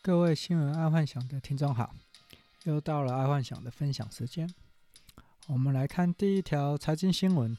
[0.00, 1.92] 各位新闻爱幻想的听众好，
[2.62, 4.48] 又到了爱幻想的分享时间。
[5.48, 7.58] 我们来看第一条财经新闻：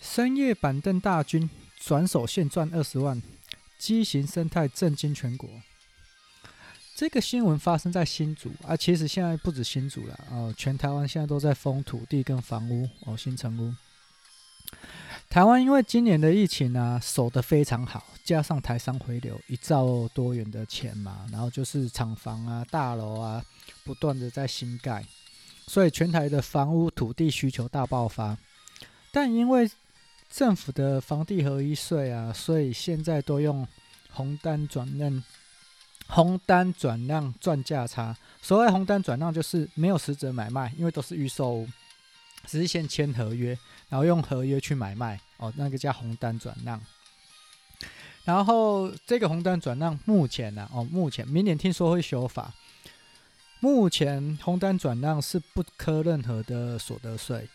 [0.00, 1.48] 深夜板凳大军
[1.80, 3.20] 转手现赚二十万，
[3.78, 5.48] 畸形生态震惊全国。
[6.94, 13.74] 这个新闻发生在新竹啊，其实现在不止新竹了哦，全台湾现在都在封土地跟房屋哦，新成屋。
[15.32, 23.42] 台湾因为今年的疫情啊，守得非常好，加上台商回流一兆多元的钱嘛，然后就是厂房啊、大楼啊，
[23.82, 25.02] 不断的在新盖，
[25.66, 28.36] 所以全台的房屋土地需求大爆发。
[29.10, 29.70] 但因为
[30.28, 33.66] 政府的房地合一税啊，所以现在都用
[34.10, 35.24] 红单转让。
[36.08, 41.66] 红单转让赚价差，所谓红单转让就是没有实质买卖，因为都是预售，
[42.46, 46.80] 只是先签合约，然后用合约去买卖，哦，那个叫红单转让。
[48.24, 52.52] 然后这个红单转让目前呢、哦，目前明年听说会修法，
[53.60, 57.48] 目前红单转让是不科任何的所得税。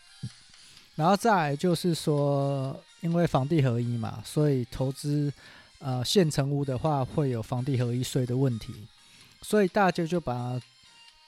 [0.94, 5.32] 然后再来就是说，因为房地合一嘛，所以投资。
[5.80, 8.74] 呃，现成屋的话会有房地合一税的问题，
[9.42, 10.60] 所以大家就把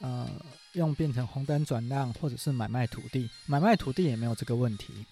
[0.01, 0.29] 呃
[0.73, 5.07] 用变成红单转让或者是买卖土地，买卖土地也没有这个问题，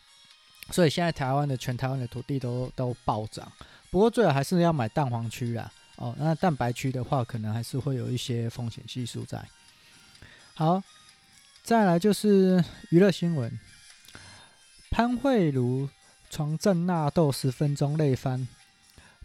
[0.70, 3.50] 所以现在台湾的全台湾的土地都都暴涨，
[3.90, 9.44] 不过最好还是要买蛋黄区啦，哦，那蛋白区的话可能还是会有一些风险系数在。
[10.54, 10.82] 好，
[11.62, 13.58] 再来就是娱乐新闻，
[14.90, 15.88] 潘慧茹
[16.30, 18.46] 床震纳豆十分钟泪翻。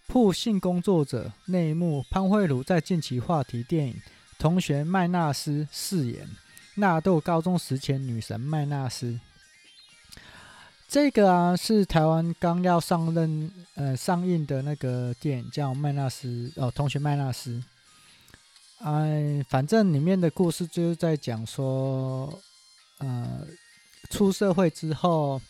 [0.05, 3.93] 曝性工作者内幕，潘慧茹在近期话题电影
[4.44, 6.27] 《同学麦纳斯》饰演
[6.75, 9.17] 纳豆高中时期女神麦纳斯。
[10.85, 16.27] 这个啊是台湾刚要上任呃上映的那个电影，叫《麦纳斯》
[16.61, 17.52] 哦，《同学麦纳斯》。
[18.80, 22.38] 哎，反正里面的故事就是在讲说，
[22.97, 23.47] 呃，
[24.09, 25.41] 出社会之后，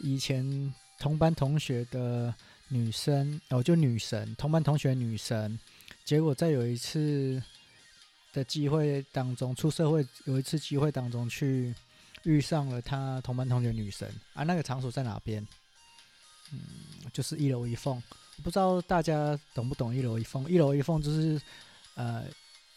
[0.00, 2.34] 以前同班同学的。
[2.68, 5.58] 女生哦，就女神，同班同学女神，
[6.06, 7.42] 结果在有一次
[8.32, 11.74] 的机会当中，出社会有一次机会当中去
[12.24, 15.46] 遇上了他同班同学女神啊，那个场所在哪边？
[16.52, 16.60] 嗯，
[17.12, 18.02] 就是一楼一凤，
[18.42, 20.48] 不知道大家懂不懂一楼一凤？
[20.50, 21.40] 一楼一凤就是
[21.94, 22.24] 呃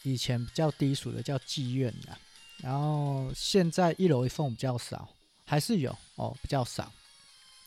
[0.04, 2.18] 以前比较低俗的叫妓院啊，
[2.58, 5.10] 然后现在一楼一凤比较少，
[5.46, 6.92] 还是有哦，比较少，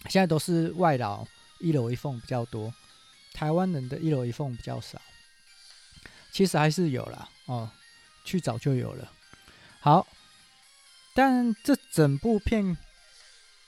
[0.09, 1.27] 现在都是外劳。
[1.60, 2.72] 一楼一凤比较多，
[3.32, 5.03] 台湾人的一楼一凤比较少，
[6.31, 7.69] 其实还是有啦哦，
[8.28, 9.11] 去找就有了。
[9.81, 10.06] 好，
[11.15, 12.77] 但这整部片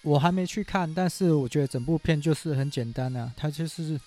[0.03, 3.99] 我还没去看，但是我觉得整部片就是很简单啊，它就是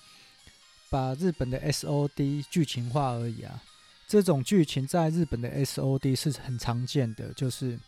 [0.88, 3.62] 把日本的 SOD 剧情化而已啊。
[4.06, 7.78] 这种剧情在日本的 SOD 是很常见的，就是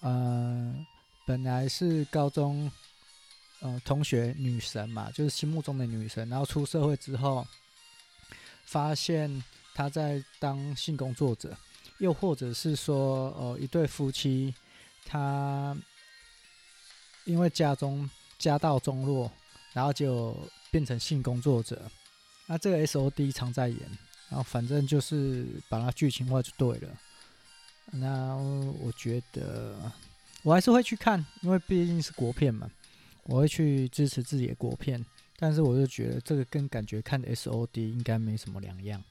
[0.00, 0.74] 呃，
[1.26, 2.70] 本来是高中。
[3.60, 6.28] 呃，同学女神嘛，就是心目中的女神。
[6.28, 7.44] 然后出社会之后，
[8.64, 9.42] 发现
[9.74, 11.58] 她在当性工作者，
[11.98, 14.54] 又或者是说，呃，一对夫妻，
[15.04, 15.76] 他
[17.24, 19.30] 因为家中家道中落，
[19.72, 20.36] 然后就
[20.70, 21.82] 变成性工作者。
[22.46, 23.78] 那这个 SOD 常在演，
[24.30, 26.98] 然后反正就是把它剧情化就对了。
[27.90, 28.34] 那
[28.80, 29.74] 我觉得
[30.42, 32.70] 我还是会去看，因为毕竟是国片嘛。
[33.24, 35.04] 我会去支持自己的国片，
[35.36, 39.04] 但是我就觉得这个跟感觉看的 SOD 应该没什么两样。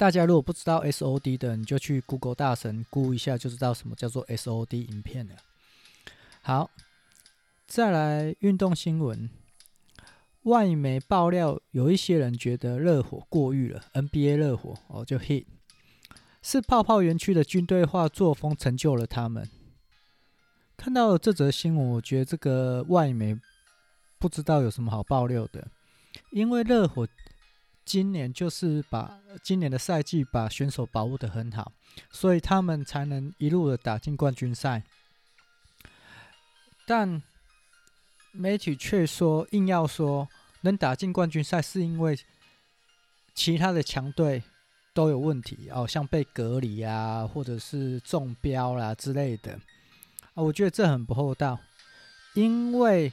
[0.00, 5.34] 大家如果不知道 SOD 的，你就去 Google 大神估一下，就知道什么叫做 SOD 影片了。
[6.40, 6.70] 好，
[7.66, 9.28] 再来运动新闻，
[10.44, 15.44] 外媒爆料，有一些人觉得热火过誉了，NBA 热火哦，就 hit
[16.40, 19.46] 是泡泡园区的军队化作风成就了他们。
[20.78, 23.38] 看到这则新闻，我觉得这个外媒
[24.18, 25.68] 不知道有什么好爆料的，
[26.30, 27.06] 因为热火
[27.90, 31.72] 今年就是把今年的赛季把选手保护的很好，
[32.12, 34.84] 所以他们才能一路的打进冠军赛。
[36.86, 37.20] 但
[38.30, 40.28] 媒体却说，硬要说
[40.60, 42.16] 能打进冠军赛是因为
[43.34, 44.44] 其他的强队
[44.94, 49.54] 都有问题哦，像被隔离啊，或者是中标啦之类的。
[50.34, 51.58] 啊，我觉得这很不厚道，
[52.34, 53.12] 因为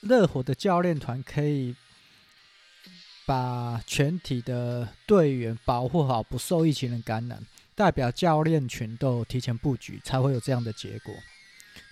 [0.00, 1.74] 热火的教练团可以
[3.24, 7.40] 把全体的队员保护好，不受疫情的感染，
[7.74, 11.14] 代表教练群都提前布局，才会有这样的结果。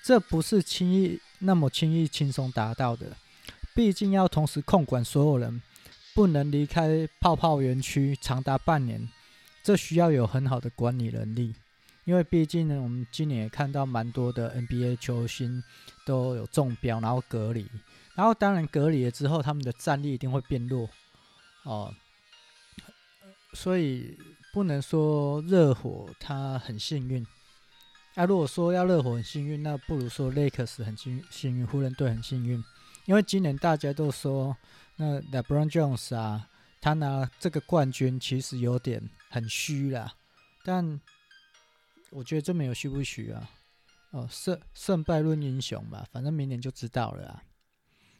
[0.02, 3.16] 这不是轻易那么轻易轻松达到的，
[3.74, 5.62] 毕竟要同时控管所有人，
[6.14, 9.08] 不能离开泡泡园区长达半年，
[9.62, 11.54] 这需要有很好的管理能力。
[12.04, 15.62] 因为毕竟呢，我们今年也看到蛮多的 NBA 球星
[16.04, 17.66] 都有中标，然后隔离，
[18.14, 20.88] 然后当然隔离了之后，他们的战力一定会变弱
[21.64, 21.94] 哦。
[23.52, 24.18] 所以
[24.52, 27.26] 不能说热火他很幸运。
[28.14, 32.62] 那、如果说要热火很幸运，那不如说雷克斯很幸幸运，湖人队很幸运。
[33.06, 34.56] 因为今年大家都说
[34.96, 36.48] 那 LeBron James 啊，
[36.80, 40.14] 他拿这个冠军其实有点很虚啦，
[40.64, 41.00] 但。
[42.12, 43.48] 我觉得这没有虚不虚啊，
[44.10, 47.42] 哦，胜胜败论英雄吧，反正明年就知道了啊。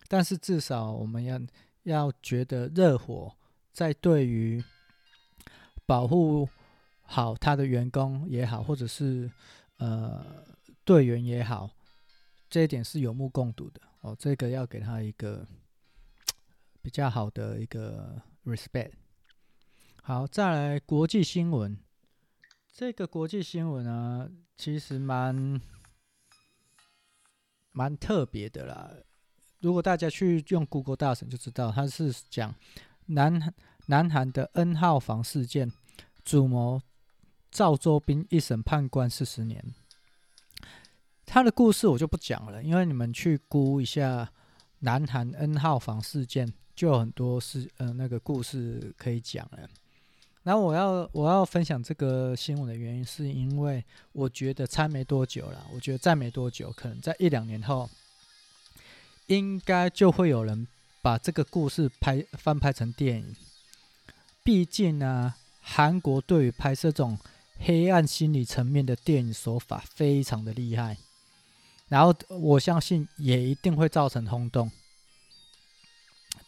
[0.06, 1.40] 但是至少我们要
[1.85, 3.35] 要觉得热火
[3.73, 4.62] 在对于
[5.87, 6.49] 保护
[7.03, 9.31] 好他的员工也好，或者是
[9.79, 10.44] 呃
[10.85, 11.71] 队员也好，
[12.49, 14.15] 这一点是有目共睹的哦。
[14.19, 15.47] 这个要给他一个
[16.82, 18.93] 比较好的一个 respect。
[20.03, 21.79] 好，再来国际新闻。
[22.73, 25.61] 这个国际新闻啊，其实蛮
[27.73, 28.94] 蛮特别的啦。
[29.60, 32.54] 如果大家去用 Google 大神就知道，他是讲
[33.06, 33.52] 南
[33.86, 35.70] 南韩的 N 号房事件，
[36.24, 36.80] 主谋
[37.50, 39.64] 赵周斌一审判官四十年。
[41.26, 44.30] 他的故事我就不讲了，因为你们去估一下
[44.80, 49.68] 南韩 N 号房事件，就有很多事呃那个故事可以讲了。
[50.42, 55.66] 然后我要我要分享这个新闻的原因，是因为我觉得差没多久了。
[55.74, 57.88] 我觉得再没多久，可能在一两年后，
[59.31, 60.67] 应该就会有人
[61.00, 63.37] 把这个故事拍翻拍成电影。
[64.43, 67.17] 毕竟呢，韩国对于拍摄这种
[67.61, 70.97] 黑暗心理层面的电影手法非常的厉害，
[71.87, 74.69] 然后我相信也一定会造成轰动。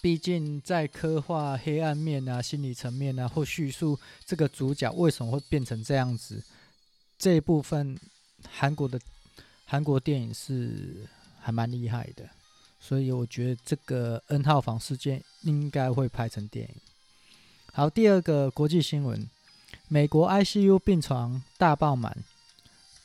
[0.00, 6.42] 毕竟在刻画黑暗面啊、心理层面啊，或叙述这个主角为什么会变成这样子，
[7.16, 7.96] 这一部分
[8.50, 9.00] 韩国的
[9.64, 11.06] 韩国电影是
[11.38, 12.28] 还蛮厉害的，
[12.84, 16.74] 所以我觉得这个 N 号房事件应该会拍成电影。
[17.72, 19.30] 好，第二个国际新闻，
[19.86, 22.24] 美国 ICU 病床大爆满，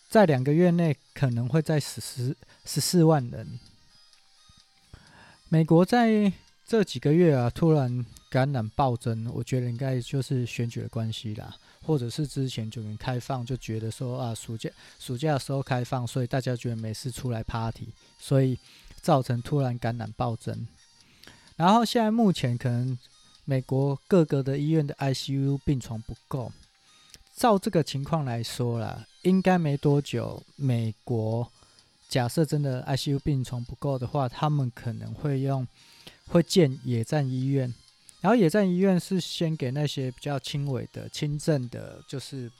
[0.10, 2.36] 在两个月内可能会在十十
[2.66, 3.60] 十四万人。
[5.48, 6.34] 美国在
[6.66, 14.70] 这几个月啊，突然感染暴增，我觉得应该就是选举的关系啦，或者是之前就能开放，就觉得说啊，暑假
[15.00, 17.88] 暑假的时候开放，所以大家觉得没事出来 party，
[18.20, 18.60] 所以
[19.02, 20.68] 造成突然感染暴增。
[21.56, 22.98] 然后现在目前可能
[23.46, 26.52] 美国各个的医院的 ICU 病床不够，
[27.36, 31.52] 照这个情况来说啦，应该没多久，美国
[32.08, 35.68] 假设真的 ICU 病床不够的话，他们可能会用。
[36.30, 37.74] 会建野战医院，
[38.20, 42.52] 然后野战医院是先给那些比较轻微的、轻症的，就是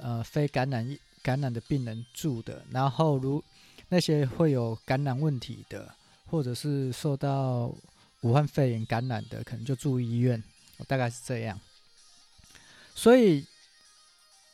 [0.00, 2.64] 呃非感染感染的病人住的。
[2.70, 3.42] 然后如
[3.88, 5.94] 那些会有感染问题的，
[6.26, 7.74] 或者是受到
[8.22, 10.42] 武汉肺炎感染的，可能就住医院。
[10.86, 11.58] 大概是这样。
[12.94, 13.44] 所以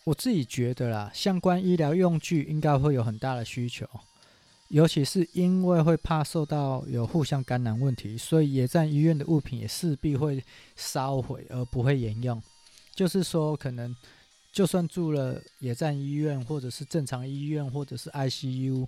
[0.05, 3.89] 我自己觉得啦，相关医疗用具应该会有很大的需求。
[4.69, 10.43] 尤其是因为会怕受到有互相感染问题，所以野战医院的物品也势必会
[10.75, 12.43] 烧毁，而不会沿用。
[12.95, 13.95] 就是说，可能
[14.51, 18.87] 就算住了野战医院，或者是正常医院，或者是 ICU，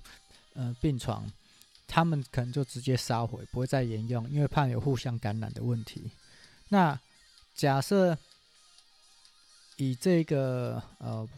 [0.56, 1.30] 呃，病床，
[1.86, 6.10] 他们可能就直接烧毁，不会再沿用，因为怕有互相感染的问题。
[6.70, 6.98] 那
[7.54, 8.18] 假设
[9.76, 11.28] 以这个呃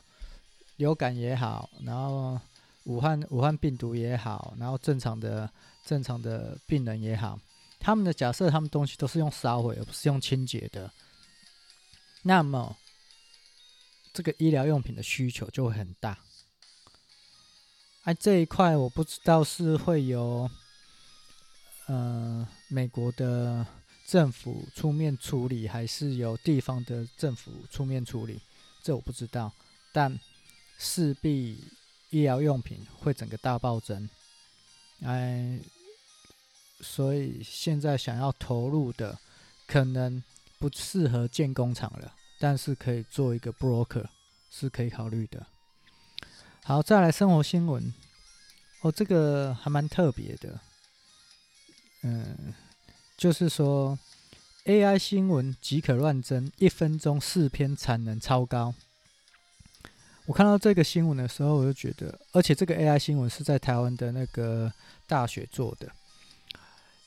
[0.77, 2.41] 流感也好，然后。
[2.85, 5.51] 武汉武汉病毒也好，然后正常的
[5.85, 7.39] 正常的病人也好，
[7.79, 10.91] 他们的假设，他们东西都是用烧毁，而不是用清洁的。
[12.23, 12.75] 那么，
[14.15, 16.19] 这个医疗用品的需求就会很大。
[18.09, 20.49] 哎、这一块我不知道是会由
[21.89, 23.67] 呃美国的
[24.07, 28.41] 政府出面处理，还是由地方的政府出面处理，
[28.83, 29.53] 这我不知道，
[29.93, 30.19] 但
[30.79, 31.63] 势必。
[32.11, 34.09] 医疗用品会整个大暴增，
[35.03, 35.61] 哎，
[36.81, 39.19] 所以现在想要投入的
[39.67, 40.25] 可能
[40.59, 44.07] 不适合建工厂了，但是可以做一个 broker
[44.51, 45.47] 是可以考虑的。
[46.69, 47.95] 好，再来生活新闻，
[48.83, 50.61] 哦，这个还蛮特别的，
[52.03, 52.53] 嗯，
[53.17, 53.99] 就是说
[54.67, 58.75] AI 新闻即可乱真，一分钟四篇产能超高。
[60.27, 64.71] 我看到这个新闻的时候，我就觉得，而且这个 AI 新闻是在台湾的那个
[65.07, 65.91] 大学做的。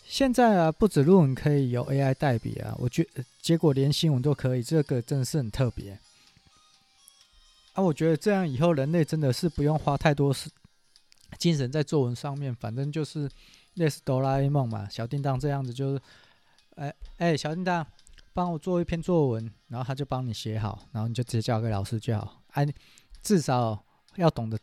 [0.08, 3.08] 现在啊，不止论文可以由 AI 代笔啊，我觉
[3.40, 6.00] 结果连新闻都可以，这个真的是很特别。
[7.74, 10.50] 啊，我觉得这样以后人类真的是不用花太多时
[11.38, 13.30] 精神在作文上面，反正就是
[13.76, 16.02] 类似哆啦 A 梦嘛，小叮当这样子，就是，
[16.76, 17.88] 哎、哎、小叮当，
[18.34, 22.44] 帮我做一篇作文，然后他就帮你写好，然后你就直接交给老师就好。
[22.50, 22.68] 哎、
[23.22, 23.82] 至少
[24.18, 24.60] 要懂得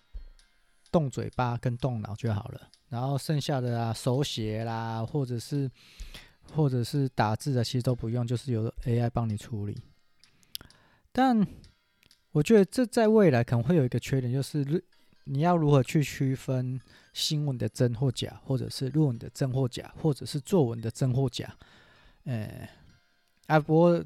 [0.93, 5.71] 动嘴巴跟动脑就好了，然后剩下的啊，手写啦，或者是
[6.53, 9.81] 或者是打字的，其实都不用，就是由 AI 帮你处理，
[11.11, 11.47] 但。
[12.39, 14.65] 我觉得这在未来可能会有一个缺点，就是
[15.25, 16.81] 你要如何去区分
[17.13, 21.53] 新闻的真或假，或者是论文的真或假，或者是作文的真或假。
[22.27, 22.69] 呃，
[23.49, 24.05] 啊，不过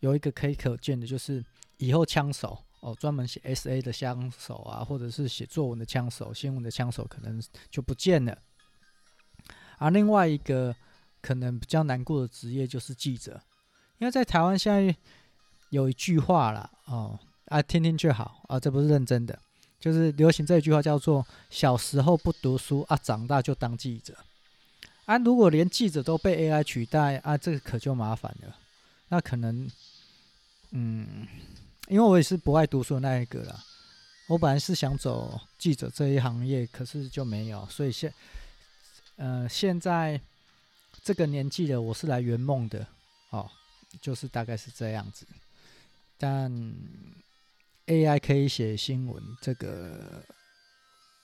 [0.00, 1.44] 有一个可以可见的，就是
[1.76, 8.36] 以后枪手哦，专门写 SA 的枪手啊，或者是写作文的枪手、新闻的枪手，可能就不见了。
[9.78, 10.74] 而、另外一个
[11.22, 13.40] 可能比较难过的职业就是记者，
[13.98, 14.96] 因为在台湾现在。
[15.70, 19.36] 有一句话啦，哦啊，听听就好啊，这不是认真的，
[19.80, 24.16] 就是流行这一句话叫做“小时候不读书啊，长大就当记者”。
[25.06, 28.56] 啊，如果连记者都被 AI 取代啊，这个可就麻烦了。
[29.08, 29.68] 那可能，
[30.70, 31.26] 嗯，
[31.88, 33.64] 因为我也是不爱读书的那一个啦，
[34.28, 38.14] 我本来是想走记者这一行业，可是就没有，所以现，
[39.16, 40.20] 呃，现在
[41.02, 42.86] 这个年纪的我是来圆梦的，
[43.30, 43.50] 哦，
[44.00, 45.26] 就是大概是这样子。
[46.20, 46.52] 但
[47.86, 50.22] AI 可以写新闻，这个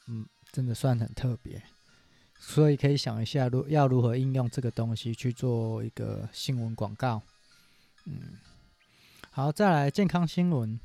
[0.09, 1.63] 嗯，真的算很特别，
[2.41, 7.23] 所以可以想一下，如要如何应用这个东西去做一个新闻广告。
[8.07, 8.39] 嗯，
[9.31, 10.81] 好，再来健康新闻，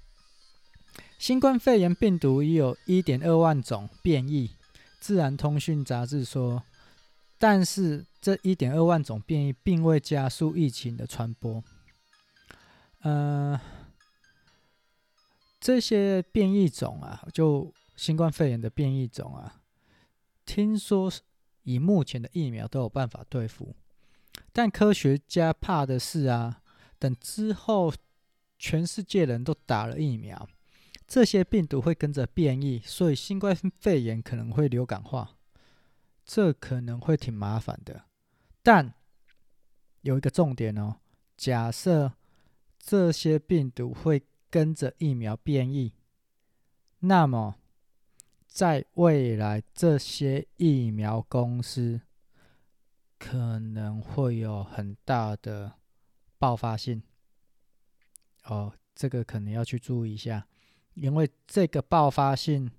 [1.18, 4.51] 新冠肺炎病毒已有一点二万种变异，
[5.00, 6.62] 自然通讯杂志说，
[7.39, 11.63] 但是这一点二万种变异并未加速疫情的传播。
[13.03, 13.60] 嗯、
[15.62, 19.62] 这些变异种啊，就新冠肺炎的变异种啊，
[20.44, 21.10] 听说
[21.62, 23.75] 以目前的疫苗都有办法对付，
[24.51, 26.63] 但科学家怕的是啊，
[26.98, 27.94] 等之后
[28.58, 30.50] 全世界人都打了疫苗，
[31.08, 35.38] 这些病毒会跟着变异，所以新冠肺炎可能会流感化，
[36.25, 38.06] 这可能会挺麻烦的。
[38.63, 38.96] 但
[40.01, 40.96] 有一个重点哦，
[41.38, 42.13] 假设
[42.80, 44.24] 这些病毒会。
[44.51, 45.93] 跟着疫苗变异，
[47.00, 47.55] 那么
[48.46, 52.01] 在未来这些疫苗公司
[53.17, 55.72] 可能会有很大的
[56.38, 57.01] 爆发性。
[58.43, 60.46] 哦，这个可能要去注意一下，
[60.96, 62.70] 因为这个爆发性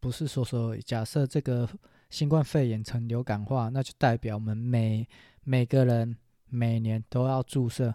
[0.00, 1.68] 不是说说，假设这个
[2.08, 5.06] 新冠肺炎呈流感化，那就代表我们每
[5.42, 6.16] 每个人
[6.46, 7.94] 每年都要注射。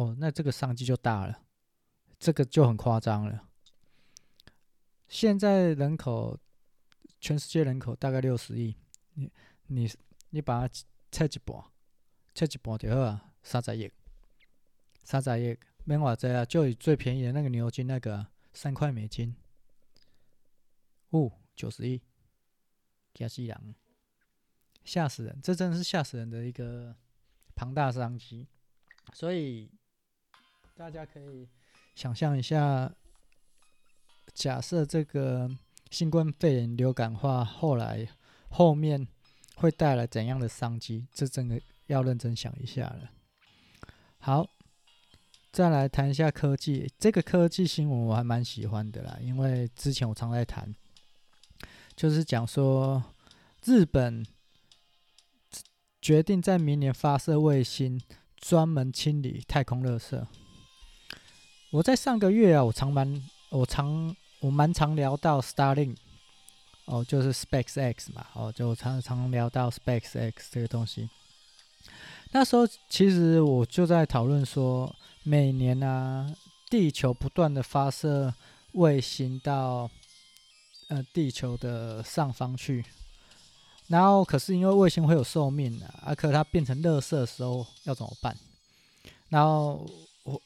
[0.00, 1.42] 哦，那这个商机就大了，
[2.18, 3.46] 这个就很夸张了。
[5.08, 6.38] 现在人口，
[7.20, 8.74] 全世界人口大概六十亿，
[9.12, 9.30] 你
[9.66, 9.90] 你
[10.30, 10.74] 你把它
[11.12, 11.62] 切一半，
[12.34, 13.92] 切一半就好啊，三十亿，
[15.04, 19.36] 三十亿，免偌济啊，就以最便宜的那个牛津那个三块美金，
[21.10, 22.00] 哦，九十亿，
[23.14, 23.74] 吓死人，
[24.82, 26.96] 吓死人，这真的是吓死人的一个
[27.54, 28.48] 庞大商机，
[29.12, 29.70] 所以。
[30.80, 31.46] 大家可以
[31.94, 32.90] 想象一下，
[34.32, 35.46] 假设这个
[35.90, 38.08] 新冠肺炎流感化，后来
[38.48, 39.06] 后面
[39.56, 41.06] 会带来怎样的商机？
[41.12, 43.10] 这真的要认真想一下了。
[44.20, 44.48] 好，
[45.52, 46.90] 再来谈一下科技。
[46.98, 50.74] 这个科技新闻我还蛮喜欢的啦，因为之前我常在谈，
[51.94, 53.04] 就是讲说
[53.66, 54.24] 日本
[56.00, 58.00] 决定在明年发射卫星，
[58.38, 60.26] 专门清理太空垃圾。
[61.70, 65.96] 我在上个月啊，我常蛮我常我蛮常聊到 Starlink，
[66.86, 71.08] 哦，就是 SpaceX 嘛，哦，就常常聊到 SpaceX 这个东西。
[72.32, 76.34] 那时候其实我就在讨论说，每年啊，
[76.68, 78.34] 地球不断的发射
[78.72, 79.88] 卫星到
[80.88, 82.84] 呃地球的上方去，
[83.86, 88.36] 然后可是因为卫星会有寿命啊，啊，可它变成垃圾的时候要怎么办？
[89.28, 89.88] 然后。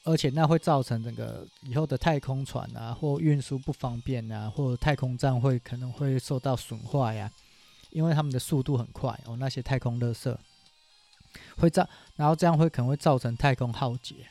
[0.05, 7.31] 而且那会造成整个以后的太空船啊，或运输不方便啊，或太空站会可能会受到损坏呀，
[7.91, 9.37] 因为他们的速度很快哦。
[9.37, 10.35] 那些太空垃圾
[11.57, 14.27] 会造，然后这样会可能会造成太空浩劫。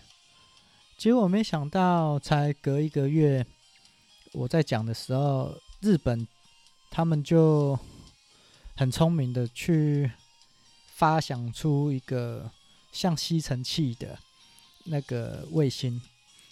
[0.97, 3.45] 结果没想到，才隔一个月，
[4.31, 6.25] 我在讲的时候，日本
[6.89, 7.77] 他们就
[8.75, 10.09] 很聪明的去
[10.93, 12.49] 发想出一个
[12.91, 14.17] 像吸尘器的
[14.85, 16.01] 那个卫星，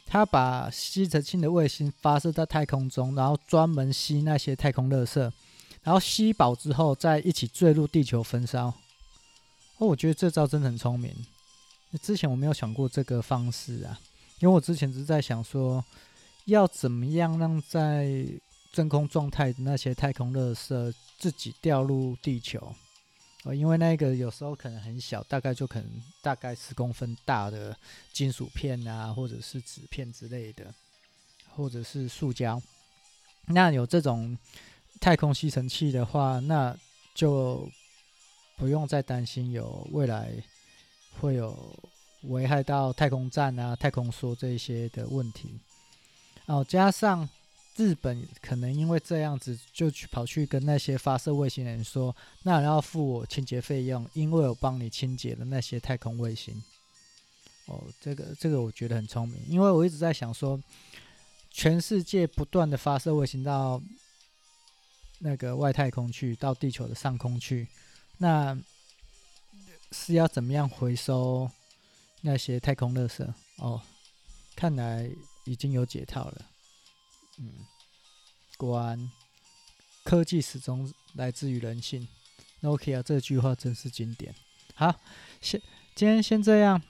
[0.06, 5.20] 他把吸尘器的卫星发射在太空中，然后专门吸那些太空垃圾，
[5.84, 8.74] 然后吸饱之后再一起坠入地球焚烧。
[9.78, 11.14] 哦，我觉得这招真的很聪明。
[12.02, 14.00] 之前我没有想过这个方式啊，
[14.40, 15.84] 因为我之前只是在想说，
[16.46, 18.26] 要怎么样让在
[18.72, 22.74] 真空状态的那些太空垃圾自己掉入地球。
[23.44, 25.90] 哦，因为那个有时候可能很小，大概就可能
[26.22, 27.76] 大概十公分大的
[28.14, 30.72] 金属片啊，或者是纸片之类的，
[31.56, 32.62] 或者是塑胶。
[33.48, 34.38] 那有这种
[35.00, 36.78] 太空吸尘器的话，那
[37.16, 37.68] 就
[38.58, 40.32] 不用再担心有未来
[41.20, 41.76] 会有
[42.24, 45.60] 危害到太空站啊、太空梭这些的问题。
[46.46, 47.28] 哦，加上。
[47.78, 56.62] 日本可能因为这样子，就去跑去跟那些发射卫星的人说：“那你要付我清洁费用，因为我帮你清洁了那些太空卫星。”
[57.68, 60.62] 哦，这个这个我觉得很聪明，因为我一直在想说，
[61.50, 63.82] 全世界不断的发射卫星到
[65.20, 67.68] 那个外太空去，到地球的上空去，
[68.18, 68.58] 那
[69.92, 71.50] 是要怎么样回收
[72.22, 73.25] 那些太空垃圾？
[73.58, 73.82] 哦，
[74.56, 75.10] 看来
[75.46, 76.50] 已经有解套了。
[77.40, 77.66] 嗯，
[78.58, 79.12] 果然
[80.04, 82.08] 科技始终来自于人性。
[82.60, 84.34] 那 OK 啊这句话真是经典。
[84.76, 85.00] 好，
[85.42, 85.62] 先
[85.96, 86.82] 今天先这样，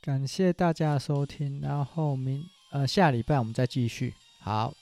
[0.00, 4.14] 感谢大家的收听，然后明呃下礼拜我们再继续。
[4.40, 4.74] 好，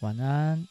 [0.00, 0.66] 晚安。